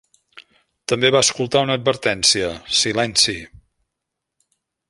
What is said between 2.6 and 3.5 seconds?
"Silenci"!